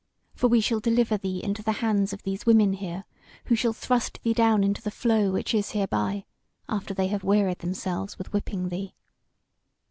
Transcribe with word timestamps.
For 0.33 0.47
we 0.47 0.61
shall 0.61 0.79
deliver 0.79 1.15
thee 1.15 1.43
into 1.43 1.61
the 1.61 1.73
hands 1.73 2.11
of 2.11 2.23
these 2.23 2.43
women 2.43 2.73
here, 2.73 3.05
who 3.45 3.55
shall 3.55 3.71
thrust 3.71 4.19
thee 4.23 4.33
down 4.33 4.63
into 4.63 4.81
the 4.81 4.89
flow 4.89 5.29
which 5.31 5.53
is 5.53 5.73
hereby, 5.73 6.25
after 6.67 6.95
they 6.95 7.09
have 7.09 7.23
wearied 7.23 7.59
themselves 7.59 8.17
with 8.17 8.33
whipping 8.33 8.69
thee. 8.69 8.95